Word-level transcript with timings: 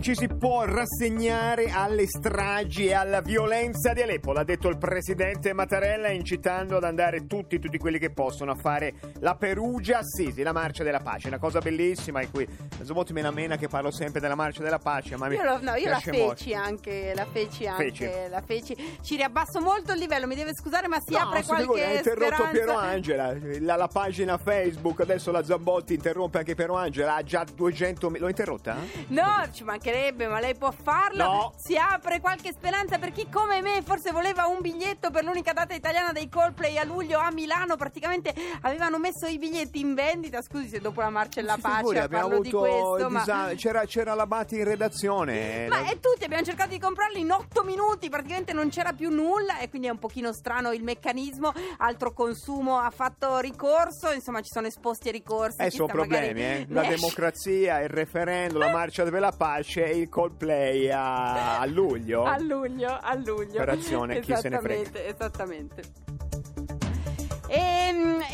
non 0.00 0.14
ci 0.14 0.16
si 0.16 0.28
può 0.34 0.64
rassegnare 0.64 1.70
alle 1.70 2.06
stragi 2.06 2.86
e 2.86 2.94
alla 2.94 3.20
violenza 3.20 3.92
di 3.92 4.00
Aleppo, 4.00 4.32
l'ha 4.32 4.44
detto 4.44 4.68
il 4.68 4.78
presidente 4.78 5.52
Mattarella 5.52 6.08
incitando 6.08 6.78
ad 6.78 6.84
andare 6.84 7.26
tutti, 7.26 7.58
tutti 7.58 7.76
quelli 7.76 7.98
che 7.98 8.08
possono 8.10 8.52
a 8.52 8.54
fare 8.54 8.94
la 9.18 9.34
Perugia 9.34 9.98
Assisi, 9.98 10.42
la 10.42 10.52
marcia 10.54 10.84
della 10.84 11.00
pace, 11.00 11.28
una 11.28 11.38
cosa 11.38 11.58
bellissima 11.58 12.22
in 12.22 12.30
cui 12.30 12.48
Zomotti 12.80 13.12
me 13.12 13.20
la 13.20 13.30
mena 13.30 13.56
che 13.58 13.68
parlo 13.68 13.90
sempre 13.90 14.20
della 14.20 14.34
marcia 14.34 14.62
della 14.62 14.78
pace, 14.78 15.16
ma 15.18 15.30
Io, 15.30 15.42
lo- 15.42 15.60
no, 15.60 15.74
io 15.74 15.90
la 15.90 15.98
feci 16.00 16.54
anche, 16.54 17.12
la 17.14 17.26
feci 17.30 17.66
anche, 17.66 17.84
Feci. 17.90 18.10
la 18.30 18.40
feci. 18.40 18.98
Ci 19.02 19.16
riabbasso 19.16 19.60
molto 19.60 19.92
il 19.92 19.98
livello, 19.98 20.26
mi 20.26 20.34
deve 20.34 20.54
scusare, 20.54 20.88
ma 20.88 20.96
si 21.04 21.12
No, 21.12 21.18
apre 21.18 21.42
qualche 21.42 21.84
ha 21.84 21.92
interrotto 21.92 22.26
speranza. 22.36 22.50
Piero 22.52 22.74
Angela, 22.78 23.34
la, 23.60 23.76
la 23.76 23.88
pagina 23.88 24.38
Facebook, 24.38 25.00
adesso 25.00 25.30
la 25.30 25.44
Zambotti 25.44 25.92
interrompe 25.92 26.38
anche 26.38 26.54
Piero 26.54 26.74
Angela, 26.76 27.16
ha 27.16 27.22
già 27.22 27.44
200 27.44 28.08
l'ho 28.16 28.28
interrotta? 28.28 28.76
No, 29.08 29.46
ci 29.52 29.62
mancherebbe, 29.90 30.28
ma 30.28 30.40
lei 30.40 30.54
può 30.54 30.70
farlo. 30.70 31.24
No. 31.24 31.52
Si 31.56 31.76
apre 31.76 32.20
qualche 32.20 32.52
speranza 32.52 32.98
per 32.98 33.12
chi 33.12 33.28
come 33.30 33.60
me 33.60 33.82
forse 33.84 34.12
voleva 34.12 34.46
un 34.46 34.60
biglietto 34.60 35.10
per 35.10 35.24
l'unica 35.24 35.52
data 35.52 35.74
italiana 35.74 36.12
dei 36.12 36.28
Coldplay 36.28 36.78
a 36.78 36.84
luglio 36.84 37.18
a 37.18 37.30
Milano. 37.32 37.76
Praticamente 37.76 38.32
avevano 38.62 38.98
messo 38.98 39.26
i 39.26 39.38
biglietti 39.38 39.80
in 39.80 39.94
vendita. 39.94 40.40
Scusi 40.42 40.68
se 40.68 40.80
dopo 40.80 41.00
la 41.00 41.10
marcia 41.10 41.40
e 41.40 41.42
la 41.42 41.56
figuri, 41.56 41.82
pace 41.82 41.98
abbiamo 42.00 42.28
parlo 42.28 42.42
di 42.42 42.48
avuto 42.48 42.58
questo, 42.88 43.10
ma... 43.10 43.18
disa- 43.20 43.52
c'era, 43.56 43.84
c'era 43.84 44.14
la 44.14 44.26
Bati 44.26 44.56
in 44.56 44.64
redazione. 44.64 45.66
Ma 45.68 45.80
La- 45.80 45.90
e 45.90 46.00
tutti 46.00 46.24
abbiamo 46.24 46.44
cercato 46.44 46.70
di 46.70 46.78
comprarli 46.78 47.20
in 47.20 47.30
8 47.30 47.62
minuti, 47.64 48.08
praticamente 48.08 48.52
non 48.52 48.68
c'era 48.70 48.92
più 48.92 49.10
nulla 49.10 49.58
e 49.58 49.68
quindi 49.68 49.88
è 49.88 49.90
un 49.90 49.98
pochino 49.98 50.32
strano 50.32 50.72
il 50.72 50.82
meccanismo, 50.82 51.52
altro 51.78 52.12
consumo 52.12 52.78
ha 52.78 52.90
fatto 52.90 53.38
ricorso, 53.38 54.12
insomma 54.12 54.40
ci 54.40 54.50
sono 54.52 54.66
esposti 54.66 55.08
ai 55.08 55.12
ricorsi. 55.14 55.60
Eh, 55.60 55.70
sono 55.70 55.88
sta 55.88 55.96
magari- 55.98 56.26
problemi, 56.32 56.42
eh? 56.62 56.66
La 56.80 56.82
democrazia, 56.86 57.80
il 57.80 57.88
referendum, 57.88 58.58
la 58.60 58.70
marcia 58.70 59.02
per 59.04 59.20
la 59.20 59.32
pace 59.36 59.79
e 59.84 59.98
il 59.98 60.08
Coldplay 60.08 60.90
a, 60.90 61.58
a 61.60 61.66
luglio. 61.66 62.24
A 62.24 62.38
luglio, 62.38 62.98
a 63.00 63.14
luglio. 63.14 63.54
Operazione, 63.54 64.20
chi 64.20 64.34
se 64.36 64.48
ne 64.48 64.58
frega. 64.58 65.04
Esattamente. 65.04 66.09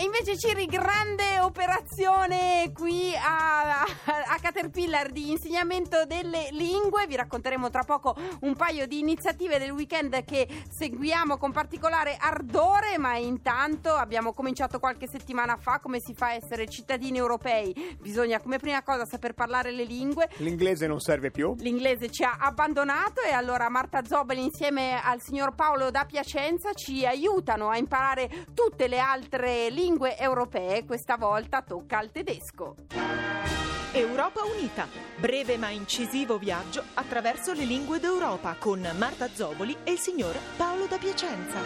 Invece 0.07 0.39
Ciri, 0.39 0.67
grande 0.67 1.41
operazione 1.41 2.71
qui 2.73 3.13
a, 3.17 3.81
a 3.81 4.39
Caterpillar 4.41 5.11
di 5.11 5.33
insegnamento 5.33 6.05
delle 6.07 6.47
lingue. 6.53 7.09
Vi 7.09 7.17
racconteremo 7.17 7.71
tra 7.71 7.83
poco 7.83 8.15
un 8.43 8.55
paio 8.55 8.87
di 8.87 9.01
iniziative 9.01 9.59
del 9.59 9.73
weekend 9.73 10.25
che 10.25 10.47
seguiamo 10.71 11.39
con 11.39 11.51
particolare 11.51 12.17
ardore, 12.21 12.99
ma 12.99 13.17
intanto 13.17 13.91
abbiamo 13.91 14.33
cominciato 14.33 14.79
qualche 14.79 15.09
settimana 15.09 15.57
fa 15.57 15.81
come 15.81 15.99
si 15.99 16.15
fa 16.15 16.27
a 16.27 16.35
essere 16.35 16.69
cittadini 16.69 17.19
europei. 17.19 17.97
Bisogna 18.01 18.39
come 18.39 18.59
prima 18.59 18.85
cosa 18.85 19.05
saper 19.07 19.35
parlare 19.35 19.73
le 19.73 19.85
lingue. 19.85 20.29
L'inglese 20.37 20.87
non 20.87 21.01
serve 21.01 21.33
più? 21.33 21.57
L'inglese 21.59 22.13
ci 22.13 22.23
ha 22.23 22.37
abbandonato 22.39 23.23
e 23.23 23.33
allora 23.33 23.69
Marta 23.69 24.05
Zobel 24.05 24.39
insieme 24.39 25.03
al 25.03 25.21
signor 25.21 25.57
Paolo 25.57 25.91
da 25.91 26.05
Piacenza 26.05 26.75
ci 26.75 27.05
aiutano 27.05 27.71
a 27.71 27.77
imparare 27.77 28.47
tutte 28.55 28.87
le 28.87 29.01
altre 29.01 29.69
lingue 29.69 29.95
europee. 30.05 30.85
Questa 30.85 31.17
volta 31.17 31.63
tocca 31.63 31.99
al 31.99 32.11
tedesco. 32.11 32.75
Europa 33.93 34.41
Unita, 34.45 34.87
breve 35.17 35.57
ma 35.57 35.71
incisivo 35.71 36.37
viaggio 36.37 36.83
attraverso 36.95 37.55
le 37.55 37.65
lingue 37.65 37.99
d'Europa 37.99 38.57
con 38.59 38.87
Marta 38.99 39.29
Zoboli 39.29 39.75
e 39.85 39.93
il 39.93 39.99
signor 39.99 40.37
Paolo 40.57 40.87
da 40.87 40.99
Piacenza. 40.99 41.59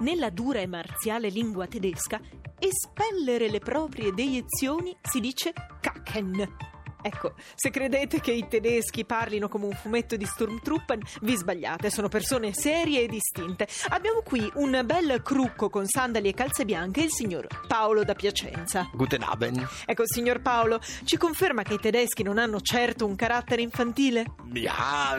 Nella 0.00 0.30
dura 0.30 0.58
e 0.58 0.66
marziale 0.66 1.28
lingua 1.28 1.66
tedesca, 1.66 2.20
espellere 2.58 3.48
le 3.48 3.60
proprie 3.60 4.12
deiezioni 4.12 4.96
si 5.00 5.20
dice 5.20 5.52
kacken. 5.80 6.75
Ecco, 7.06 7.34
se 7.54 7.70
credete 7.70 8.18
che 8.20 8.32
i 8.32 8.48
tedeschi 8.48 9.04
parlino 9.04 9.48
come 9.48 9.66
un 9.66 9.74
fumetto 9.74 10.16
di 10.16 10.26
Sturmtruppen, 10.26 11.00
vi 11.20 11.36
sbagliate, 11.36 11.88
sono 11.88 12.08
persone 12.08 12.52
serie 12.52 13.02
e 13.02 13.06
distinte. 13.06 13.68
Abbiamo 13.90 14.22
qui 14.22 14.50
un 14.54 14.82
bel 14.84 15.22
crucco 15.22 15.70
con 15.70 15.86
sandali 15.86 16.28
e 16.30 16.34
calze 16.34 16.64
bianche, 16.64 17.02
il 17.02 17.12
signor 17.12 17.46
Paolo 17.68 18.02
da 18.02 18.14
Piacenza. 18.14 18.90
Guten 18.92 19.22
Abend. 19.22 19.64
Ecco, 19.86 20.02
signor 20.04 20.40
Paolo, 20.40 20.80
ci 21.04 21.16
conferma 21.16 21.62
che 21.62 21.74
i 21.74 21.78
tedeschi 21.78 22.24
non 22.24 22.38
hanno 22.38 22.60
certo 22.60 23.06
un 23.06 23.14
carattere 23.14 23.62
infantile? 23.62 24.24
Ja, 24.54 25.14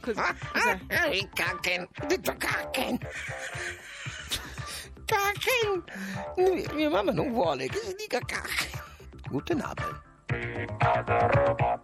Cos'è? 0.00 0.34
Cos'è? 0.52 1.28
kacken. 1.32 1.88
Ho 2.02 2.06
detto 2.06 2.36
kacken. 2.38 2.98
Kacken. 5.06 6.74
Mia 6.76 6.88
mamma 6.88 7.10
non 7.10 7.32
vuole 7.32 7.66
che 7.66 7.78
si 7.78 7.96
dica 7.96 8.20
kacken. 8.20 8.80
Guten 9.28 9.60
Abend. 9.60 10.10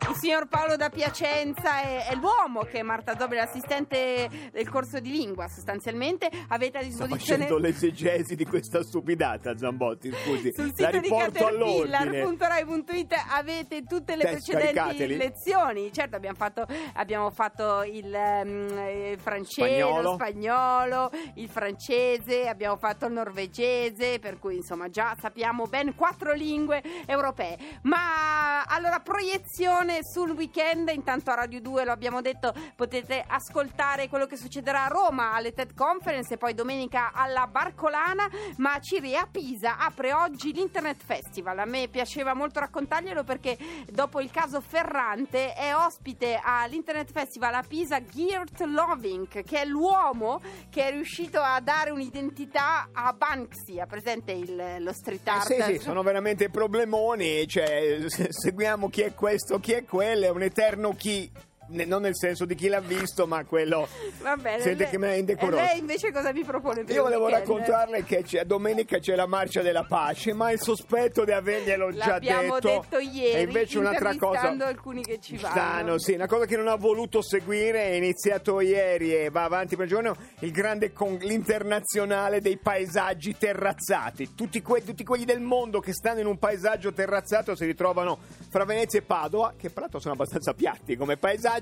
Il 0.09 0.15
signor 0.17 0.47
Paolo 0.49 0.77
da 0.77 0.89
Piacenza 0.91 1.81
è, 1.83 2.07
è 2.09 2.15
l'uomo 2.15 2.61
che 2.63 2.83
Marta 2.83 3.17
Zobel 3.19 3.39
è 3.39 3.41
l'assistente 3.43 4.51
del 4.53 4.69
corso 4.69 4.99
di 5.01 5.11
lingua. 5.11 5.49
Sostanzialmente 5.49 6.29
avete 6.49 6.79
a 6.79 6.83
Sto 6.83 6.89
disposizione. 7.07 7.43
facendo 7.45 7.59
l'esegesi 7.59 8.35
di 8.35 8.45
questa 8.45 8.83
stupidata, 8.83 9.57
Zambotti, 9.57 10.13
scusi. 10.13 10.53
Sul 10.53 10.73
La 10.77 10.91
sito 10.91 11.01
di 11.01 11.09
caterpillar.rai.it 11.09 13.15
avete 13.31 13.85
tutte 13.85 14.17
le 14.17 14.25
Test, 14.25 14.51
precedenti 14.51 14.75
caricateli. 14.75 15.17
lezioni. 15.17 15.93
Certo, 15.93 16.17
abbiamo 16.17 16.37
fatto, 16.37 16.67
abbiamo 16.95 17.31
fatto 17.31 17.83
il, 17.85 18.13
eh, 18.15 19.17
francese, 19.21 19.79
Spagnolo. 19.79 20.03
lo 20.03 20.15
spagnolo, 20.15 21.11
il 21.35 21.49
francese, 21.49 22.49
abbiamo 22.49 22.77
fatto 22.77 23.07
il 23.07 23.13
norvegese, 23.13 24.19
per 24.19 24.39
cui 24.39 24.57
insomma 24.57 24.89
già 24.89 25.15
sappiamo 25.21 25.67
ben 25.67 25.95
quattro 25.95 26.33
lingue 26.33 26.83
europee. 27.07 27.57
Ma 27.83 28.38
allora 28.67 29.01
proiezione 29.01 30.01
sul 30.03 30.31
weekend, 30.31 30.89
intanto 30.91 31.31
a 31.31 31.35
Radio 31.35 31.61
2 31.61 31.85
lo 31.85 31.93
abbiamo 31.93 32.21
detto, 32.21 32.53
potete 32.77 33.25
ascoltare 33.27 34.09
quello 34.09 34.27
che 34.27 34.37
succederà 34.37 34.85
a 34.85 34.89
Roma 34.89 35.33
alle 35.33 35.53
TED 35.53 35.75
Conference 35.75 36.35
e 36.35 36.37
poi 36.37 36.55
domenica 36.55 37.13
alla 37.13 37.47
Barcolana, 37.47 38.29
ma 38.57 38.79
Ciri 38.81 39.17
a 39.17 39.27
Pisa 39.31 39.79
apre 39.79 40.13
oggi 40.13 40.53
l'Internet 40.53 41.03
Festival. 41.05 41.59
A 41.59 41.65
me 41.65 41.89
piaceva 41.89 42.35
molto 42.35 42.61
raccontarglielo 42.61 43.25
perché 43.25 43.57
dopo 43.91 44.21
il 44.21 44.31
caso 44.31 44.61
Ferrante 44.61 45.55
è 45.55 45.75
ospite 45.75 46.41
all'Internet 46.43 47.11
Festival 47.13 47.55
a 47.55 47.65
Pisa 47.67 48.03
Geert 48.05 48.61
Loving, 48.61 49.43
che 49.45 49.61
è 49.61 49.65
l'uomo 49.65 50.41
che 50.71 50.87
è 50.89 50.91
riuscito 50.91 51.41
a 51.41 51.61
dare 51.61 51.91
un'identità 51.91 52.89
a 52.93 53.13
Banksy, 53.13 53.81
ha 53.81 53.87
presente 53.87 54.33
il- 54.33 54.77
lo 54.81 54.93
street 54.93 55.27
Eh, 55.27 55.31
art? 55.31 55.47
sì, 55.47 55.63
sì, 55.63 55.79
sono 55.79 56.03
veramente 56.03 56.49
problemoni, 56.51 57.47
cioè 57.47 57.99
seguiamo 58.31 58.89
chi 58.89 59.03
è 59.03 59.15
questo, 59.15 59.59
chi 59.59 59.73
è 59.73 59.85
quello, 59.85 60.25
è 60.25 60.31
un 60.31 60.43
eterno 60.43 60.95
chi, 60.95 61.31
ne- 61.69 61.85
non 61.85 62.03
nel 62.03 62.17
senso 62.17 62.45
di 62.45 62.55
chi 62.55 62.69
l'ha 62.69 62.81
visto, 62.81 63.27
ma 63.27 63.45
quello... 63.45 63.89
Va 64.21 64.37
bene. 64.37 64.63
Sente 64.63 64.83
lei- 64.85 64.91
che 64.91 64.99
me 64.99 65.11
è 65.11 65.15
e 65.15 65.19
indecoroso. 65.19 65.57
lei 65.63 65.79
invece 65.79 66.13
cosa 66.13 66.33
mi 66.33 66.45
propone 66.45 66.85
per 66.85 66.95
Io 66.95 67.03
il 67.03 67.09
volevo 67.09 67.25
weekend? 67.27 67.47
raccontarle 67.49 68.05
che 68.05 68.23
c'è, 68.23 68.45
domenica 68.45 68.99
c'è 68.99 69.15
la 69.15 69.27
marcia 69.27 69.63
della 69.63 69.85
pace, 69.85 70.33
ma 70.33 70.51
il 70.51 70.61
sospetto 70.61 71.25
di 71.25 71.33
averglielo 71.33 71.93
già 71.93 72.19
detto. 72.19 72.59
detto 72.61 72.99
ieri, 72.99 73.33
E 73.39 73.43
invece 73.43 73.79
un'altra 73.79 74.15
cosa. 74.17 74.55
alcuni 74.67 75.03
che 75.03 75.19
ci 75.21 75.37
vanno. 75.37 75.55
Stanno, 75.55 75.99
sì, 75.99 76.13
una 76.15 76.27
cosa 76.27 76.47
che 76.47 76.57
non 76.57 76.69
ha 76.69 76.77
voluto 76.77 77.23
seguire 77.23 77.83
è 77.85 77.93
iniziato 77.93 78.61
ieri 78.61 79.15
e 79.15 79.31
va 79.31 79.45
avanti 79.45 79.77
per 79.77 79.87
giorno 79.87 80.17
il 80.41 80.51
grande 80.51 80.93
con- 80.93 81.19
l'internazionale 81.21 82.41
dei 82.41 82.57
paesaggi 82.57 83.37
terrazzati. 83.37 84.35
Tutti, 84.35 84.63
que- 84.63 84.83
tutti 84.85 85.05
quelli 85.05 85.25
del 85.25 85.41
mondo 85.41 85.81
che 85.81 85.93
stanno 85.93 86.21
in 86.21 86.27
un 86.27 86.39
paesaggio 86.39 86.93
terrazzato 86.93 87.55
si 87.55 87.65
ritrovano 87.67 88.19
fra 88.49 88.65
Venezia 88.65 88.99
e 88.99 89.03
Padova, 89.03 89.55
che 89.57 89.71
tra 89.71 89.83
l'altro 89.83 89.99
sono 90.01 90.15
abbastanza 90.15 90.55
piatti 90.55 90.97
come 90.97 91.17
paesaggi, 91.17 91.57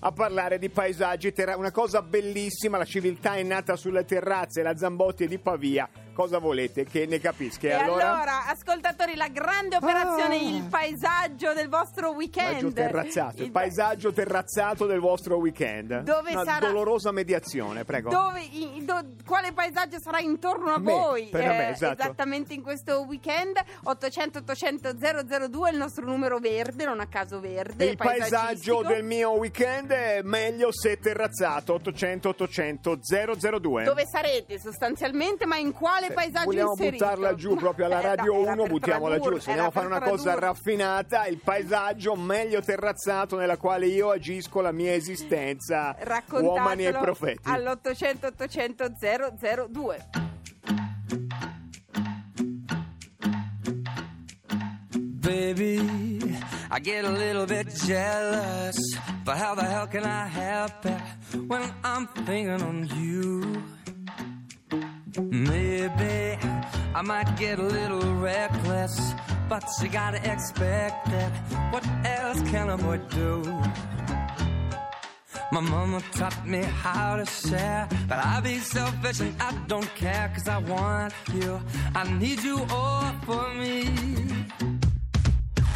a 0.00 0.12
parlare 0.12 0.58
di 0.58 0.68
paesaggi 0.68 1.32
terra- 1.32 1.56
una 1.56 1.70
cosa 1.70 2.02
bellissima, 2.02 2.78
la 2.78 2.84
civiltà 2.84 3.34
è 3.34 3.42
nata 3.42 3.76
sulle 3.76 4.04
terrazze, 4.04 4.62
la 4.62 4.76
Zambotti 4.76 5.24
è 5.24 5.26
di 5.26 5.38
Pavia. 5.38 5.88
Cosa 6.18 6.38
volete 6.38 6.82
che 6.82 7.06
ne 7.06 7.20
capisca? 7.20 7.68
E 7.68 7.72
allora? 7.74 8.46
ascoltatori, 8.48 9.14
la 9.14 9.28
grande 9.28 9.76
operazione 9.76 10.34
Ah. 10.34 10.40
Il 10.40 10.66
paesaggio 10.68 11.52
del 11.52 11.68
vostro 11.68 12.10
weekend. 12.10 12.72
Paesaggio 12.72 12.72
terrazzato, 12.72 13.36
il 13.36 13.42
Il- 13.44 13.50
paesaggio 13.52 14.12
terrazzato 14.12 14.86
del 14.86 14.98
vostro 14.98 15.36
weekend. 15.36 16.00
Dove 16.00 16.32
Una 16.32 16.42
sarà- 16.42 16.66
dolorosa 16.66 17.12
mediazione, 17.12 17.84
prego. 17.84 18.10
Dove, 18.10 18.40
i- 18.40 18.84
do- 18.84 19.14
quale 19.24 19.52
paesaggio 19.52 20.00
sarà 20.00 20.18
intorno 20.18 20.72
a 20.74 20.78
me, 20.80 20.90
voi? 20.92 21.28
per 21.28 21.46
me, 21.46 21.68
esatto. 21.70 22.02
Esattamente 22.02 22.52
in 22.52 22.62
questo 22.62 23.02
weekend 23.02 23.56
800 23.84 24.38
800 24.40 24.96
002 24.98 25.68
è 25.68 25.72
il 25.72 25.78
nostro 25.78 26.04
numero 26.04 26.38
verde, 26.40 26.84
non 26.84 26.98
a 26.98 27.06
caso 27.06 27.38
verde. 27.38 27.84
il 27.84 27.96
paesaggio 27.96 28.82
del 28.82 29.04
mio 29.04 29.30
weekend 29.36 29.92
è 29.92 30.22
meglio 30.24 30.70
se 30.72 30.98
terrazzato 30.98 31.74
800 31.74 32.30
800 32.30 32.98
002 33.00 33.84
Dove 33.84 34.02
sarete 34.04 34.58
sostanzialmente, 34.58 35.46
ma 35.46 35.56
in 35.58 35.72
quale 35.72 36.06
Se 36.08 36.14
paesaggio 36.14 36.44
vogliamo 36.44 36.70
inserito? 36.72 37.04
buttarla 37.04 37.34
giù 37.34 37.54
proprio 37.56 37.84
alla 37.86 38.00
Eh, 38.00 38.02
Radio 38.16 38.32
no, 38.34 38.40
era 38.42 38.52
1 38.52 38.62
per 38.62 38.70
buttiamola 38.70 39.14
giù 39.16 39.20
tradurre, 39.22 39.40
se 39.40 39.52
a 39.52 39.70
fare 39.70 39.86
una 39.86 40.00
cosa 40.00 40.22
tradurre. 40.22 40.46
raffinata 40.46 41.26
il 41.26 41.40
paesaggio 41.42 42.14
meglio 42.16 42.60
terrazzato 42.60 43.36
nella 43.36 43.56
quale 43.56 43.86
io 43.86 44.10
agisco 44.10 44.60
la 44.60 44.72
mia 44.72 44.92
esistenza 44.94 45.96
uomini 46.30 46.86
e 46.86 46.92
profeti 46.92 47.40
all'800 47.44 48.26
800 48.26 48.92
002 49.70 50.06
Baby, 55.20 55.78
I 56.70 56.78
get 56.80 57.04
a 57.04 57.10
little 57.10 57.46
bit 57.46 57.68
jealous, 57.86 58.76
but 59.24 59.36
how 59.36 59.54
the 59.54 59.62
hell 59.64 59.86
can 59.86 60.04
I 60.04 60.26
help 60.26 60.84
it 60.86 61.00
when 61.46 61.62
I'm 61.84 62.06
thinking 62.24 62.62
on 62.62 62.88
you? 62.96 63.62
Maybe 65.20 66.38
I 66.94 67.02
might 67.02 67.36
get 67.36 67.58
a 67.58 67.62
little 67.62 68.14
reckless, 68.14 69.12
but 69.48 69.64
you 69.82 69.88
gotta 69.88 70.18
expect 70.32 71.08
it. 71.08 71.32
What 71.72 71.84
else 72.04 72.40
can 72.50 72.70
a 72.70 72.76
boy 72.76 72.98
do? 73.10 73.42
My 75.50 75.60
mama 75.60 76.00
taught 76.12 76.46
me 76.46 76.62
how 76.62 77.16
to 77.16 77.26
share, 77.26 77.88
but 78.08 78.18
I 78.18 78.40
be 78.40 78.58
selfish 78.58 79.20
and 79.20 79.34
I 79.42 79.52
don't 79.66 79.92
care, 79.96 80.30
cause 80.34 80.46
I 80.46 80.58
want 80.58 81.12
you. 81.34 81.60
I 81.96 82.08
need 82.18 82.40
you 82.44 82.64
all 82.70 83.12
for 83.26 83.52
me. 83.54 83.86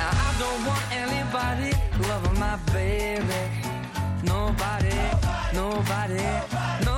And 0.05 0.17
I 0.29 0.35
don't 0.39 0.67
want 0.67 0.85
anybody 0.93 1.73
loving 2.09 2.39
my 2.39 2.57
baby. 2.73 3.43
Nobody, 4.25 4.97
nobody, 5.53 6.23
nobody 6.85 6.92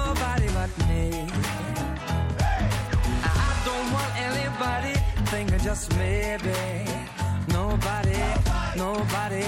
just 5.65 5.97
maybe. 5.97 6.53
Nobody, 7.49 8.21
nobody, 8.77 9.45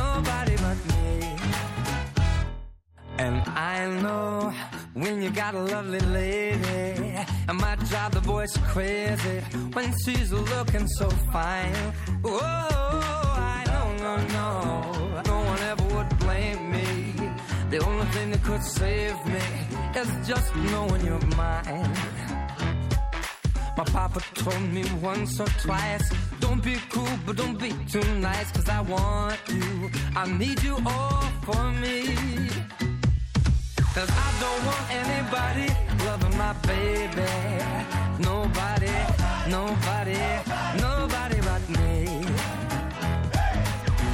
nobody 0.00 0.56
but 0.64 0.78
me. 0.90 1.36
And 3.18 3.36
I 3.48 3.86
know 4.00 4.54
when 4.94 5.20
you 5.20 5.30
got 5.30 5.54
a 5.54 5.60
lovely 5.60 6.00
lady, 6.00 7.18
it 7.50 7.52
might 7.52 7.80
drive 7.90 8.12
the 8.12 8.22
boys 8.22 8.56
crazy 8.72 9.40
when 9.74 9.92
she's 10.02 10.32
looking 10.32 10.88
so 10.88 11.10
fine. 11.30 11.92
Oh, 12.24 12.38
I 13.36 13.62
know, 13.72 13.86
no, 14.04 14.12
no, 14.38 15.22
no 15.30 15.36
one 15.50 15.60
ever 15.70 15.86
would 15.94 16.18
blame 16.20 16.70
me. 16.70 17.12
The 17.68 17.78
only 17.84 18.06
thing 18.06 18.30
that 18.30 18.42
could 18.42 18.64
save 18.64 19.18
me 19.26 19.44
is 20.00 20.10
just 20.26 20.56
knowing 20.56 21.04
you're 21.04 21.26
mine. 21.36 22.31
My 23.82 23.90
papa 23.90 24.20
told 24.34 24.62
me 24.72 24.84
once 25.02 25.40
or 25.40 25.46
twice, 25.58 26.08
don't 26.38 26.62
be 26.62 26.76
cool, 26.88 27.08
but 27.26 27.34
don't 27.36 27.58
be 27.58 27.72
too 27.90 28.04
nice, 28.20 28.52
cause 28.52 28.68
I 28.68 28.80
want 28.82 29.40
you. 29.48 29.90
I 30.14 30.24
need 30.38 30.62
you 30.62 30.76
all 30.86 31.22
for 31.42 31.64
me. 31.82 32.14
Cause 33.92 34.08
I 34.08 34.28
don't 34.42 34.62
want 34.68 34.86
anybody 35.02 35.66
loving 36.06 36.38
my 36.38 36.52
baby. 36.70 37.32
Nobody, 38.20 38.94
nobody, 39.50 40.20
nobody 40.78 41.38
but 41.48 41.62
me. 41.76 42.06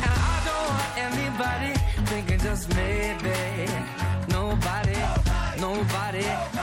And 0.06 0.14
I 0.32 0.36
don't 0.48 0.68
want 0.72 0.92
anybody 1.08 1.72
thinking 2.06 2.38
just 2.38 2.74
maybe. 2.74 3.68
Nobody, 4.32 4.96
nobody, 5.60 6.24
nobody 6.24 6.57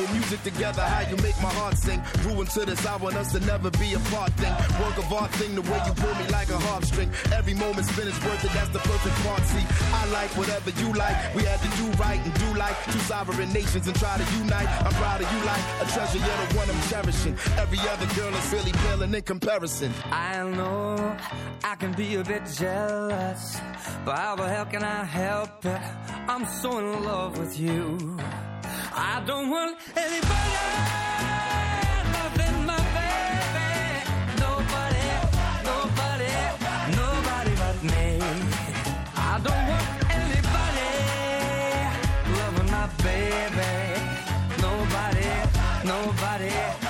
beautiful 0.00 0.16
music 0.16 0.42
together. 0.42 0.82
How 0.82 1.08
you 1.08 1.16
make 1.16 1.36
my 1.42 1.50
heart 1.50 1.76
sing. 1.76 2.00
Grew 2.22 2.40
into 2.40 2.64
this, 2.64 2.84
I 2.86 2.96
want 2.96 3.16
us 3.16 3.32
to 3.32 3.40
never 3.40 3.70
be 3.70 3.94
apart 3.94 4.32
thing. 4.34 4.52
Work 4.80 4.98
of 4.98 5.12
art 5.12 5.30
thing, 5.32 5.54
the 5.54 5.62
way 5.62 5.80
you 5.86 5.92
pull 5.94 6.14
me 6.14 6.26
like 6.30 6.48
a 6.50 6.58
harp 6.58 6.84
string. 6.84 7.10
Every 7.32 7.54
moment 7.54 7.86
spent 7.86 8.08
is 8.08 8.18
worth 8.24 8.44
it, 8.44 8.52
that's 8.52 8.70
the 8.70 8.78
perfect 8.78 9.16
part. 9.26 9.42
See, 9.42 9.64
I 9.92 10.06
like 10.10 10.30
whatever 10.36 10.70
you 10.70 10.92
like. 10.94 11.16
We 11.34 11.42
had 11.44 11.60
to 11.60 11.70
do 11.76 11.86
right 11.98 12.20
and 12.20 12.34
do 12.34 12.58
like 12.58 12.76
two 12.86 12.98
sovereign 13.00 13.52
nations 13.52 13.86
and 13.86 13.96
try 13.98 14.16
to 14.16 14.26
unite. 14.38 14.68
I'm 14.84 14.92
proud 14.94 15.20
of 15.20 15.32
you 15.32 15.40
like 15.44 15.64
a 15.82 15.86
treasure, 15.92 16.18
you're 16.18 16.46
the 16.46 16.56
one 16.56 16.70
I'm 16.70 16.82
cherishing. 16.88 17.36
Every 17.58 17.80
other 17.88 18.06
girl 18.14 18.34
is 18.34 18.52
really 18.52 18.72
paling 18.72 19.14
in 19.14 19.22
comparison. 19.22 19.92
I 20.10 20.42
know 20.44 21.16
I 21.64 21.74
can 21.76 21.92
be 21.92 22.16
a 22.16 22.24
bit 22.24 22.42
jealous, 22.46 23.60
but 24.04 24.16
how 24.16 24.36
the 24.36 24.48
hell 24.48 24.66
can 24.66 24.82
I 24.82 25.04
help 25.04 25.64
it? 25.64 25.80
I'm 26.28 26.46
so 26.46 26.78
in 26.78 27.04
love 27.04 27.38
with 27.38 27.58
you. 27.58 28.18
I 28.92 29.22
don't 29.24 29.50
want 29.50 29.76
anybody 29.96 30.50
loving 46.42 46.89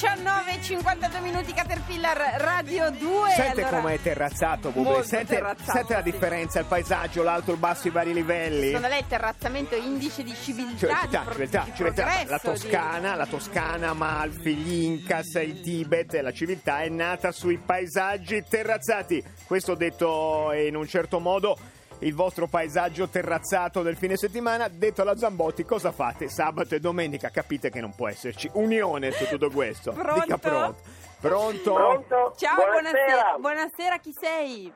19 0.00 0.62
52 0.62 1.20
minuti 1.20 1.52
Caterpillar 1.52 2.16
Radio 2.38 2.90
2 2.90 3.32
Sente 3.36 3.60
allora, 3.64 3.82
com'è 3.82 4.00
terrazzato. 4.00 4.72
Molto 4.74 5.02
Sente, 5.02 5.34
terrazzato, 5.34 5.72
sente 5.72 5.92
la 5.92 6.00
differenza, 6.00 6.58
il 6.58 6.64
paesaggio, 6.64 7.22
l'alto, 7.22 7.52
il 7.52 7.58
basso, 7.58 7.88
i 7.88 7.90
vari 7.90 8.14
livelli. 8.14 8.68
Secondo 8.68 8.88
lei 8.88 9.00
il 9.00 9.06
terrazzamento 9.06 9.74
è 9.74 9.78
indice 9.78 10.22
di 10.22 10.34
civiltà, 10.34 10.78
Civiltà, 10.78 11.24
di, 11.26 11.32
civiltà, 11.32 11.62
di 11.64 11.72
civiltà. 11.74 12.04
La 12.26 12.36
di- 12.36 12.40
Toscana, 12.40 13.14
la 13.14 13.26
Toscana, 13.26 13.88
Amalfi, 13.90 14.54
gli 14.54 14.84
Incas, 14.84 15.34
il 15.34 15.60
Tibet, 15.60 16.14
la 16.14 16.32
civiltà 16.32 16.80
è 16.80 16.88
nata 16.88 17.30
sui 17.30 17.58
paesaggi 17.58 18.42
terrazzati. 18.48 19.22
Questo 19.44 19.74
detto 19.74 20.50
in 20.54 20.76
un 20.76 20.86
certo 20.86 21.20
modo 21.20 21.58
il 22.00 22.14
vostro 22.14 22.46
paesaggio 22.46 23.08
terrazzato 23.08 23.82
del 23.82 23.96
fine 23.96 24.16
settimana, 24.16 24.68
detto 24.68 25.02
alla 25.02 25.16
Zambotti, 25.16 25.64
cosa 25.64 25.92
fate 25.92 26.28
sabato 26.28 26.74
e 26.74 26.80
domenica? 26.80 27.28
Capite 27.30 27.70
che 27.70 27.80
non 27.80 27.94
può 27.94 28.08
esserci 28.08 28.50
unione 28.54 29.10
su 29.10 29.26
tutto 29.26 29.50
questo. 29.50 29.92
Pronto? 29.92 30.20
Dica 30.20 30.38
pronto. 30.38 30.80
Pronto? 31.20 31.74
Pronto? 31.74 32.32
Ciao, 32.36 32.56
buonasera. 32.56 33.36
Buonasera, 33.38 33.96
chi 33.98 34.12
sei? 34.12 34.72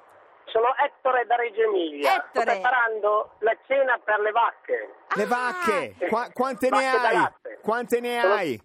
Sono 0.46 0.66
Ettore 0.86 1.24
da 1.26 1.36
Reggio 1.36 1.62
Emilia. 1.62 2.16
Ettore. 2.16 2.28
Sto 2.52 2.60
preparando 2.60 3.30
la 3.38 3.56
cena 3.66 3.98
per 4.04 4.20
le 4.20 4.30
vacche. 4.30 4.94
Le 5.16 5.22
Ah, 5.22 5.26
vacche, 5.26 5.94
qua- 6.08 6.28
quante 6.32 6.68
ne 6.70 6.76
Vacche 6.82 7.00
da 7.00 7.08
hai? 7.08 7.16
latte. 7.16 7.58
Quante 7.62 8.00
ne 8.00 8.20
hai? 8.20 8.62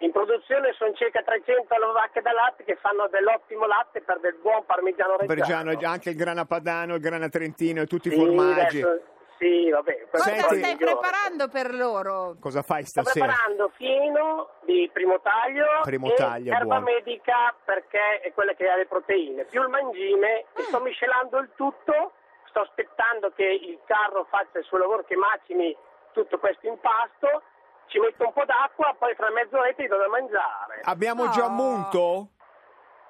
In 0.00 0.12
produzione 0.12 0.72
sono 0.74 0.92
circa 0.92 1.22
300 1.22 1.74
le 1.74 1.92
vacche 1.92 2.20
da 2.20 2.32
latte 2.32 2.64
che 2.64 2.76
fanno 2.76 3.08
dell'ottimo 3.08 3.64
latte 3.66 4.02
per 4.02 4.20
del 4.20 4.34
buon 4.42 4.64
parmigiano 4.66 5.16
reggiano. 5.16 5.70
E 5.70 5.84
anche 5.86 6.10
il 6.10 6.16
grana 6.16 6.44
padano, 6.44 6.94
il 6.96 7.00
grana 7.00 7.28
trentino 7.30 7.80
e 7.80 7.86
tutti 7.86 8.08
i 8.08 8.10
Sì, 8.10 8.16
formaggi. 8.18 8.82
adesso- 8.82 9.02
sì, 9.38 9.70
vabbè. 9.70 10.06
Cosa 10.10 10.24
Senti- 10.24 10.40
stai 10.42 10.58
migliore. 10.74 10.92
preparando 10.98 11.48
per 11.48 11.74
loro? 11.74 12.36
Cosa 12.40 12.60
fai 12.62 12.84
Sto 12.84 13.02
stasera? 13.02 13.26
preparando 13.26 13.70
fieno 13.76 14.48
di 14.64 14.88
primo 14.92 15.18
taglio 15.20 15.66
Primo 15.82 16.10
e 16.10 16.14
taglio, 16.14 16.52
erba 16.52 16.64
buono. 16.64 16.80
medica 16.80 17.54
perché 17.64 18.20
è 18.20 18.32
quella 18.34 18.52
che 18.52 18.68
ha 18.68 18.76
le 18.76 18.86
proteine, 18.86 19.44
più 19.44 19.62
il 19.62 19.68
mangime 19.68 20.44
e 20.54 20.62
sto 20.64 20.80
miscelando 20.80 21.38
il 21.38 21.50
tutto, 21.54 22.12
sto 22.48 22.60
aspettando 22.60 23.30
che 23.34 23.44
il 23.44 23.78
carro 23.86 24.26
faccia 24.28 24.58
il 24.58 24.64
suo 24.64 24.76
lavoro, 24.78 25.04
che 25.04 25.16
macini 25.16 25.74
tutto 26.12 26.38
questo 26.38 26.66
impasto, 26.66 27.42
ci 27.86 27.98
metto 27.98 28.26
un 28.26 28.32
po' 28.32 28.44
d'acqua, 28.44 28.94
poi 28.98 29.14
fra 29.14 29.30
mezz'oretta 29.30 29.82
li 29.82 29.88
do 29.88 29.96
da 29.96 30.08
mangiare. 30.08 30.80
Abbiamo 30.82 31.28
già 31.30 31.46
Oh. 31.46 31.50
munto? 31.50 32.28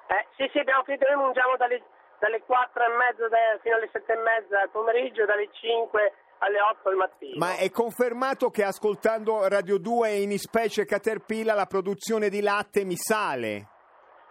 Eh, 0.07 0.25
sì, 0.37 0.49
sì, 0.53 0.59
abbiamo 0.59 0.83
finito, 0.83 1.05
noi 1.11 1.25
mangiamo 1.25 1.57
dalle, 1.57 1.83
dalle 2.19 2.41
4 2.41 2.83
e 2.83 2.87
mezza 2.95 3.59
fino 3.61 3.75
alle 3.75 3.89
7 3.91 4.13
e 4.13 4.15
mezza 4.17 4.61
al 4.61 4.69
pomeriggio, 4.69 5.25
dalle 5.25 5.49
5 5.51 6.13
alle 6.39 6.61
8 6.61 6.89
al 6.89 6.95
mattino. 6.95 7.35
Ma 7.37 7.55
è 7.57 7.69
confermato 7.71 8.49
che 8.49 8.63
ascoltando 8.63 9.47
Radio 9.47 9.77
2 9.79 10.09
e 10.09 10.21
in 10.21 10.37
specie 10.37 10.85
Caterpillar 10.85 11.55
la 11.55 11.65
produzione 11.65 12.29
di 12.29 12.41
latte 12.41 12.85
mi 12.85 12.95
sale? 12.95 13.67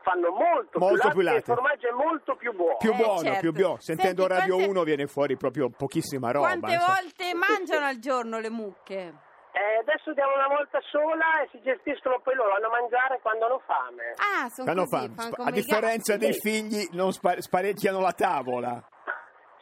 Fanno 0.03 0.31
molto, 0.31 0.79
Molto 0.79 1.09
più 1.09 1.19
più 1.19 1.21
latte, 1.23 1.39
latte. 1.39 1.51
il 1.51 1.57
formaggio 1.59 1.89
è 1.89 1.91
molto 1.91 2.37
più 2.37 2.53
buono. 2.55 2.77
Più 2.77 2.93
Eh, 2.93 2.97
buono, 2.97 3.19
certo. 3.23 3.41
più 3.41 3.53
buono. 3.53 3.77
Sentendo 3.81 4.23
Senti, 4.23 4.39
Radio 4.39 4.55
quante- 4.55 4.71
1 4.71 4.83
viene 4.85 5.07
fuori 5.09 5.37
proprio 5.37 5.69
pochissima 5.69 6.31
roba. 6.31 6.47
Quante 6.47 6.73
insomma. 6.75 6.95
volte 7.01 7.35
mangiano 7.35 7.87
al 7.87 7.99
giorno 7.99 8.39
le 8.39 8.51
mucche? 8.51 9.15
Eh, 9.57 9.79
adesso 9.81 10.13
diamo 10.13 10.35
una 10.37 10.49
volta 10.49 10.79
sola 10.93 11.41
e 11.41 11.49
si 11.51 11.61
gestiscono 11.63 12.21
poi 12.21 12.35
loro, 12.35 12.51
vanno 12.53 12.67
a 12.67 12.77
mangiare 12.79 13.19
quando 13.23 13.47
hanno 13.47 13.63
fame. 13.65 14.13
Ah, 14.21 14.49
sono 14.51 14.69
Fanno 14.69 14.85
così, 14.85 14.97
fame. 14.97 15.15
fanno 15.17 15.29
Spa- 15.33 15.37
come 15.37 15.49
A 15.49 15.53
i 15.53 15.55
differenza 15.57 16.13
gatti. 16.13 16.25
dei 16.27 16.35
figli, 16.35 16.89
non 16.93 17.13
spa- 17.13 17.41
sparecchiano 17.41 18.01
la 18.01 18.13
tavola. 18.13 18.85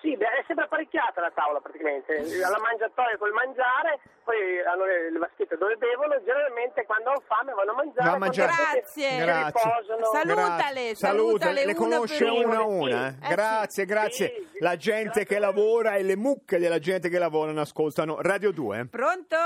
Sì, 0.02 0.14
beh, 0.18 0.26
è 0.26 0.44
sempre 0.46 0.64
apparecchiata 0.66 1.20
la 1.22 1.30
tavola 1.32 1.60
praticamente, 1.60 2.12
alla 2.44 2.58
mangiatoia 2.60 3.16
col 3.16 3.32
mangiare, 3.32 4.00
poi 4.22 4.36
hanno 4.66 4.84
le, 4.84 5.10
le 5.12 5.18
vaschette 5.18 5.56
dove 5.56 5.76
bevono, 5.76 6.18
generalmente 6.26 6.84
quando 6.84 7.08
hanno 7.10 7.22
fame 7.26 7.52
vanno 7.54 7.70
a 7.70 7.74
mangiare. 7.74 8.08
Va 8.10 8.14
a 8.14 8.18
mangiare. 8.18 8.50
quando 8.52 8.72
Grazie. 8.74 9.16
Grazie. 9.24 9.62
riposano. 9.62 10.04
Salutale, 10.12 10.84
Grazie. 10.90 10.94
salutale 10.96 11.64
le 11.64 11.74
conosce 11.74 12.18
per 12.24 12.32
una 12.44 12.56
a 12.58 12.62
una. 12.66 13.06
eh? 13.06 13.10
Sì. 13.12 13.16
Eh, 13.24 13.28
grazie, 13.34 13.82
sì. 13.84 13.88
grazie. 13.88 14.26
Sì, 14.28 14.48
sì. 14.52 14.58
La 14.60 14.76
gente 14.76 15.02
Grazie 15.04 15.24
che 15.24 15.38
lavora 15.38 15.94
e 15.94 16.02
le 16.02 16.16
mucche 16.16 16.58
della 16.58 16.78
gente 16.80 17.08
che 17.08 17.18
lavorano 17.18 17.60
ascoltano 17.62 18.20
Radio 18.20 18.50
2. 18.52 18.88
Pronto? 18.90 19.36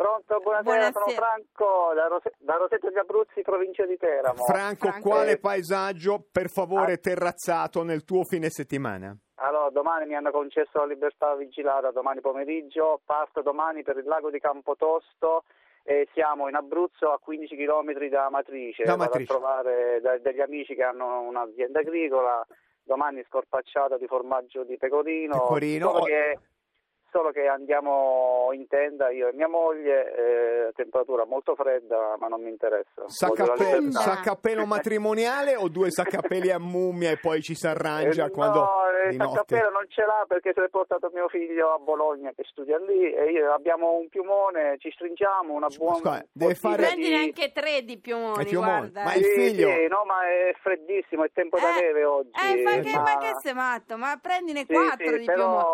Pronto, 0.00 0.40
buonasera, 0.40 0.92
sono 0.92 1.04
Buonasera. 1.04 1.26
Franco 1.26 1.92
da, 1.94 2.06
Rose- 2.06 2.32
da 2.38 2.54
Roseto 2.56 2.88
di 2.88 2.98
Abruzzi, 2.98 3.42
provincia 3.42 3.84
di 3.84 3.98
Teramo. 3.98 4.44
Franco, 4.46 4.88
Franco. 4.88 5.08
quale 5.10 5.32
Eh, 5.32 5.38
paesaggio 5.38 6.24
per 6.32 6.48
favore 6.48 6.94
Ah. 6.94 6.96
terrazzato 6.96 7.82
nel 7.82 8.04
tuo 8.04 8.24
fine 8.24 8.48
settimana? 8.48 9.14
Allora, 9.42 9.68
domani 9.68 10.06
mi 10.06 10.14
hanno 10.14 10.30
concesso 10.30 10.78
la 10.78 10.86
libertà 10.86 11.34
vigilata, 11.34 11.90
domani 11.90 12.22
pomeriggio, 12.22 13.02
parto 13.04 13.42
domani 13.42 13.82
per 13.82 13.98
il 13.98 14.06
lago 14.06 14.30
di 14.30 14.40
Campotosto 14.40 15.44
e 15.82 16.08
siamo 16.14 16.48
in 16.48 16.54
Abruzzo 16.54 17.12
a 17.12 17.18
15 17.18 17.54
km 17.54 17.92
da 18.08 18.30
Matrice, 18.30 18.84
Da 18.84 18.92
vado 18.96 19.02
Matrice. 19.04 19.30
a 19.32 19.36
trovare 19.36 20.00
da- 20.00 20.16
degli 20.16 20.40
amici 20.40 20.74
che 20.74 20.82
hanno 20.82 21.20
un'azienda 21.28 21.80
agricola, 21.80 22.42
domani 22.82 23.22
scorpacciata 23.28 23.98
di 23.98 24.06
formaggio 24.06 24.64
di 24.64 24.78
pecorino, 24.78 25.40
Pecorino, 25.40 25.90
solo 25.90 26.04
che 26.04 26.38
Solo 27.12 27.30
che 27.32 27.48
andiamo 27.48 28.50
in 28.52 28.68
tenda 28.68 29.10
io 29.10 29.26
e 29.26 29.32
mia 29.32 29.48
moglie, 29.48 30.14
eh, 30.68 30.72
temperatura 30.76 31.24
molto 31.24 31.56
fredda, 31.56 32.14
ma 32.20 32.28
non 32.28 32.40
mi 32.40 32.50
interessa. 32.50 33.02
La 33.02 33.08
Saccappello, 33.90 34.64
matrimoniale 34.64 35.56
o 35.56 35.68
due 35.68 35.90
saccapelli 35.90 36.50
a 36.52 36.60
mummia 36.60 37.10
e 37.10 37.18
poi 37.18 37.42
ci 37.42 37.56
si 37.56 37.66
arrangia 37.66 38.26
Eh, 38.26 38.30
quando 38.30 38.60
no, 38.60 38.70
di 39.08 39.14
il 39.16 39.20
saccappello 39.20 39.70
non 39.70 39.86
ce 39.88 40.04
l'ha 40.04 40.24
perché 40.28 40.52
se 40.54 40.60
l'è 40.60 40.68
portato 40.68 41.10
mio 41.12 41.28
figlio 41.28 41.72
a 41.72 41.78
Bologna 41.78 42.30
che 42.34 42.44
studia 42.48 42.78
lì 42.78 43.12
e 43.12 43.30
io 43.32 43.52
abbiamo 43.52 43.96
un 43.96 44.08
piumone, 44.08 44.76
ci 44.78 44.90
stringiamo 44.92 45.52
una 45.52 45.66
buona 45.68 45.96
Scusa, 45.96 46.26
deve 46.30 46.54
fare- 46.54 46.76
Prendine 46.86 47.16
anche 47.16 47.50
tre 47.52 47.82
di 47.82 47.98
piumoni, 47.98 48.54
guarda. 48.54 49.02
ma 49.02 49.14
il 49.14 49.24
Sì, 49.24 49.30
figlio- 49.32 49.68
sì, 49.74 49.86
no, 49.88 50.04
ma 50.06 50.28
è 50.28 50.54
freddissimo, 50.60 51.24
è 51.24 51.30
tempo 51.32 51.58
da 51.58 51.76
Eh, 51.76 51.80
neve 51.80 52.04
oggi. 52.04 52.30
Eh, 52.40 52.62
ma 52.62 52.70
che, 52.80 52.92
ma- 52.92 53.02
ma 53.02 53.18
che 53.18 53.34
sei 53.42 53.54
matto? 53.54 53.96
Ma 53.96 54.16
prendine 54.22 54.60
Sì, 54.60 54.72
quattro 54.72 55.10
sì, 55.12 55.18
di 55.18 55.24
piumoni. 55.24 55.64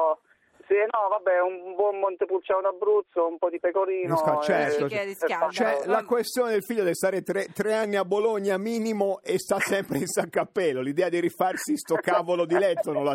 Sì, 0.66 0.74
no, 0.74 1.08
vabbè, 1.08 1.40
un 1.40 1.74
buon 1.76 1.98
Montepulciano 2.00 2.60
d'Abruzzo, 2.62 3.28
un 3.28 3.38
po' 3.38 3.48
di 3.50 3.60
pecorino. 3.60 4.16
Sca- 4.16 4.40
certo, 4.40 4.88
Sì, 4.88 4.94
che 4.94 5.00
e- 5.02 5.10
e 5.10 5.50
Cioè, 5.50 5.82
la 5.84 6.02
questione 6.02 6.50
del 6.50 6.64
figlio 6.64 6.82
deve 6.82 6.94
stare 6.94 7.22
tre, 7.22 7.46
tre 7.54 7.74
anni 7.74 7.94
a 7.96 8.04
Bologna 8.04 8.58
minimo 8.58 9.20
e 9.22 9.38
sta 9.38 9.60
sempre 9.60 9.98
in 9.98 10.06
saccappello. 10.06 10.80
L'idea 10.80 11.08
di 11.08 11.20
rifarsi 11.20 11.76
sto 11.76 11.94
cavolo 12.02 12.46
di 12.46 12.58
letto 12.58 12.92
non 12.92 13.04
lo 13.04 13.10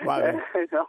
Eh, 0.00 0.66
no. 0.70 0.88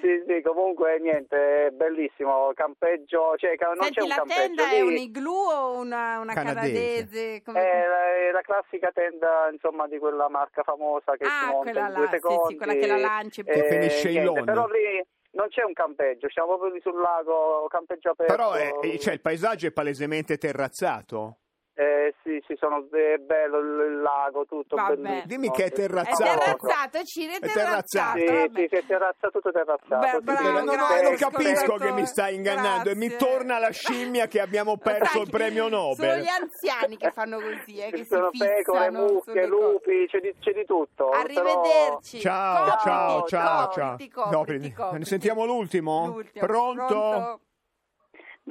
sì, 0.00 0.22
sì, 0.26 0.42
comunque 0.42 0.98
niente, 1.00 1.66
è 1.66 1.70
bellissimo, 1.70 2.50
campeggio, 2.54 3.34
cioè 3.36 3.54
non 3.60 3.76
Senti, 3.84 3.94
c'è 3.94 4.02
un 4.02 4.08
la 4.08 4.14
campeggio 4.16 4.40
tenda 4.40 4.70
è 4.70 4.80
un 4.82 4.92
lì. 4.92 5.02
igloo 5.04 5.50
o 5.50 5.78
una, 5.78 6.18
una 6.20 6.32
Canadese. 6.34 6.72
canadese? 7.06 7.42
Come- 7.42 7.60
È 7.60 7.86
la, 7.86 8.14
è 8.28 8.30
la 8.32 8.40
classica 8.42 8.90
tenda, 8.92 9.48
insomma, 9.52 9.86
di 9.88 9.98
quella 9.98 10.28
marca 10.28 10.62
famosa 10.62 11.16
che 11.16 11.24
Ah, 11.24 11.40
si 11.40 11.46
monta 11.52 11.70
quella 11.70 11.86
in 11.86 11.92
là, 11.92 11.98
due 11.98 12.06
sì, 12.06 12.12
sì, 12.12 12.18
secondi. 12.20 12.56
quella 12.56 12.74
che 12.74 12.86
la 12.86 12.96
lanci. 12.96 13.40
Eh, 13.40 13.44
Che 13.44 13.64
finisce 13.64 14.08
in 14.08 14.14
niente, 14.22 14.40
lona. 14.40 14.52
Però 14.52 14.66
lì 14.68 15.06
non 15.30 15.48
c'è 15.48 15.62
un 15.64 15.72
campeggio, 15.72 16.28
siamo 16.30 16.48
proprio 16.48 16.70
lì 16.72 16.80
sul 16.80 17.00
lago, 17.00 17.66
campeggio 17.68 18.10
aperto. 18.10 18.32
Però 18.34 18.52
è- 18.52 18.74
eh, 18.82 18.98
cioè, 18.98 19.14
il 19.14 19.20
paesaggio 19.20 19.66
è 19.66 19.72
palesemente 19.72 20.36
terrazzato. 20.38 21.38
Eh, 21.78 22.12
sì, 22.24 22.42
sì, 22.44 22.56
sono, 22.58 22.78
è 22.90 23.18
bello 23.18 23.58
il, 23.60 23.92
il 23.92 24.00
lago, 24.00 24.44
tutto 24.46 24.74
Vabbè. 24.74 24.96
bellissimo. 24.96 25.22
Dimmi 25.26 25.50
che 25.52 25.62
è 25.62 25.66
È 25.66 25.70
terrazzato. 25.70 26.24
terrazzato, 26.24 27.02
Ciri, 27.04 27.34
è 27.34 27.36
È 27.36 27.38
terrazzato. 27.38 27.54
terrazzato. 27.54 28.18
Sì, 28.18 28.24
vabbè. 28.26 28.48
sì, 28.60 28.66
sì, 28.68 28.74
è 28.74 28.84
terrazzato, 28.84 29.30
tutto 29.30 29.50
terrazzato. 29.52 29.96
Beh, 30.18 30.20
bravo, 30.22 30.38
sì, 30.40 30.52
no, 30.52 30.60
no, 30.64 30.72
grazie, 30.72 31.02
non 31.02 31.14
capisco 31.14 31.74
che 31.76 31.92
mi 31.92 32.04
stai 32.06 32.34
ingannando 32.34 32.90
e 32.90 32.96
mi 32.96 33.06
Grazie. 33.06 33.28
torna 33.28 33.58
la 33.60 33.70
scimmia 33.70 34.26
che 34.26 34.40
abbiamo 34.40 34.76
perso 34.76 35.12
Sai, 35.12 35.22
il 35.22 35.30
premio 35.30 35.68
Sono 35.68 35.76
Nobel. 35.76 36.20
gli 36.20 36.26
anziani 36.26 36.96
che 36.96 37.10
fanno 37.12 37.38
così, 37.38 37.78
eh, 37.78 37.90
che 37.90 37.96
Ci 37.98 38.02
si 38.02 38.08
sono 38.08 38.30
pecore, 38.36 38.86
fissano 38.88 39.04
mucche, 39.12 39.46
lupi, 39.46 40.06
c'è 40.08 40.18
di, 40.18 40.34
c'è 40.40 40.52
di 40.52 40.64
tutto. 40.64 41.10
Arrivederci. 41.10 42.18
Ciao, 42.18 42.64
Copriti, 42.64 42.82
ciao, 42.82 43.24
ciao, 43.28 43.70
ciao. 43.70 43.90
Copriti. 43.90 44.72
copriti. 44.72 44.74
Ne 44.98 45.04
sentiamo 45.04 45.44
l'ultimo? 45.44 46.06
L'ultimo. 46.08 46.44
Pronto? 46.44 47.40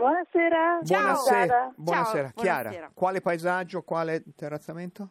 Buonasera. 0.01 0.79
Ciao. 0.83 0.99
Buonasera. 1.01 1.45
Chiara. 1.47 1.73
Buonasera. 1.75 2.27
Ciao, 2.29 2.43
Chiara, 2.43 2.61
buonasera. 2.69 2.91
quale 2.93 3.21
paesaggio, 3.21 3.81
quale 3.81 4.23
terrazzamento? 4.35 5.09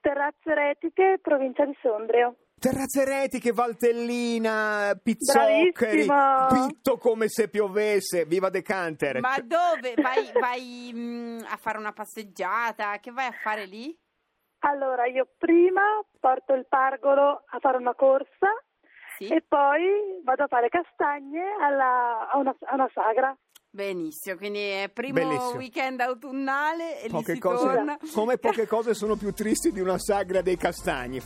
Terrazze 0.00 0.54
Retiche, 0.54 1.18
provincia 1.20 1.64
di 1.64 1.76
Sondrio. 1.82 2.36
Terrazze 2.60 3.04
retiche, 3.04 3.52
Valtellina, 3.52 4.98
pizzoccheri, 5.00 6.04
Bravissimo. 6.06 6.66
pitto 6.68 6.96
come 6.98 7.28
se 7.28 7.48
piovesse, 7.48 8.24
viva 8.24 8.50
De 8.50 8.62
Canter. 8.62 9.20
Ma 9.20 9.36
dove? 9.42 9.94
Vai, 10.00 10.30
vai 10.32 10.90
mm, 10.92 11.38
a 11.48 11.56
fare 11.56 11.78
una 11.78 11.92
passeggiata? 11.92 12.98
Che 12.98 13.10
vai 13.12 13.26
a 13.26 13.34
fare 13.42 13.64
lì? 13.66 13.96
Allora, 14.60 15.06
io 15.06 15.28
prima 15.38 15.82
porto 16.18 16.52
il 16.54 16.66
pargolo 16.68 17.44
a 17.46 17.58
fare 17.60 17.76
una 17.76 17.94
corsa 17.94 18.50
Sì. 19.18 19.28
e 19.28 19.44
poi 19.46 20.20
vado 20.24 20.42
a 20.44 20.48
fare 20.48 20.68
castagne 20.68 21.42
alla- 21.60 22.28
a, 22.28 22.38
una, 22.38 22.56
a 22.64 22.74
una 22.74 22.90
sagra. 22.92 23.36
Benissimo, 23.70 24.36
quindi 24.36 24.60
è 24.60 24.90
primo 24.92 25.14
Bellissimo. 25.14 25.56
weekend 25.58 26.00
autunnale 26.00 27.02
e 27.02 27.08
poche 27.10 27.32
lì 27.32 27.34
si 27.34 27.40
cose, 27.40 27.64
torna. 27.64 27.98
come 28.12 28.38
poche 28.38 28.66
cose 28.66 28.94
sono 28.94 29.14
più 29.16 29.32
tristi 29.32 29.72
di 29.72 29.80
una 29.80 29.98
sagra 29.98 30.40
dei 30.40 30.56
castagni. 30.56 31.20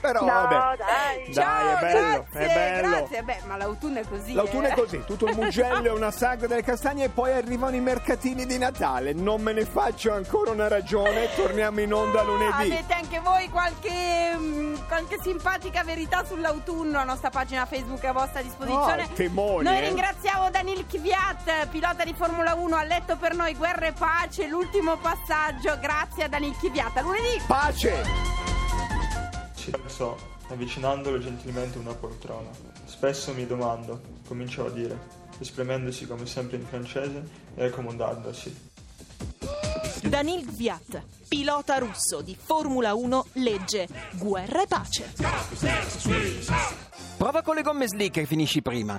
Però 0.00 0.20
no, 0.20 0.26
vabbè. 0.26 0.76
dai. 0.76 1.24
Dai, 1.24 1.34
Ciao, 1.34 1.76
è 1.76 1.80
bello, 1.80 2.00
grazie, 2.00 2.40
è 2.40 2.54
bello. 2.54 2.88
grazie. 2.88 3.22
Beh, 3.22 3.40
ma 3.46 3.56
l'autunno 3.56 3.98
è 4.00 4.08
così. 4.08 4.32
L'autunno 4.32 4.66
eh. 4.66 4.70
è 4.70 4.74
così, 4.74 5.04
tutto 5.04 5.26
il 5.26 5.36
mugello 5.36 5.88
è 5.88 5.92
una 5.92 6.10
sagra 6.10 6.46
delle 6.46 6.62
castagne 6.62 7.04
e 7.04 7.08
poi 7.10 7.32
arrivano 7.32 7.76
i 7.76 7.80
mercatini 7.80 8.46
di 8.46 8.58
Natale. 8.58 9.12
Non 9.12 9.42
me 9.42 9.52
ne 9.52 9.64
faccio 9.64 10.12
ancora 10.12 10.50
una 10.50 10.68
ragione, 10.68 11.28
torniamo 11.34 11.80
in 11.80 11.92
onda 11.92 12.22
lunedì. 12.22 12.72
Avete 12.72 12.94
anche 12.94 13.20
voi 13.20 13.48
qualche, 13.50 14.34
mm, 14.36 14.74
qualche 14.88 15.18
simpatica 15.20 15.84
verità 15.84 16.24
sull'autunno? 16.24 16.92
La 16.92 17.04
nostra 17.04 17.30
pagina 17.30 17.66
Facebook 17.66 18.00
è 18.02 18.08
a 18.08 18.12
vostra 18.12 18.40
disposizione. 18.40 19.02
Oh, 19.02 19.14
temoni, 19.14 19.64
noi 19.64 19.76
eh. 19.76 19.80
ringraziamo 19.80 20.50
Danil 20.50 20.86
Kvyat, 20.86 21.66
pilota 21.68 22.04
di 22.04 22.14
Formula 22.14 22.54
1, 22.54 22.76
ha 22.76 22.84
letto 22.84 23.16
per 23.16 23.34
noi 23.34 23.54
Guerra 23.54 23.86
e 23.86 23.92
Pace, 23.92 24.46
l'ultimo 24.46 24.96
passaggio. 24.96 25.78
Grazie 25.78 26.24
a 26.24 26.28
Danil 26.28 26.56
Kvyat. 26.56 26.96
A 26.96 27.00
lunedì! 27.02 27.42
Pace! 27.46 28.29
Ci 29.60 29.70
alzò, 29.72 30.16
avvicinandolo 30.48 31.18
gentilmente 31.18 31.76
a 31.76 31.82
una 31.82 31.92
poltrona. 31.92 32.48
Spesso 32.86 33.34
mi 33.34 33.46
domando, 33.46 34.00
cominciò 34.26 34.64
a 34.64 34.70
dire, 34.70 34.98
esprimendosi 35.38 36.06
come 36.06 36.24
sempre 36.24 36.56
in 36.56 36.64
francese 36.64 37.22
e 37.54 37.66
accomodandosi. 37.66 38.68
Danil 40.04 40.46
Gviat, 40.46 41.02
pilota 41.28 41.76
russo 41.76 42.22
di 42.22 42.34
Formula 42.34 42.94
1, 42.94 43.26
legge 43.34 43.86
Guerra 44.12 44.62
e 44.62 44.66
pace. 44.66 45.12
Prova 47.18 47.42
con 47.42 47.54
le 47.54 47.60
gomme 47.60 47.86
slick 47.86 48.16
e 48.16 48.24
finisci 48.24 48.62
prima. 48.62 48.98